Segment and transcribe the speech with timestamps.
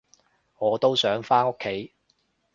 [0.57, 1.93] 我都想返屋企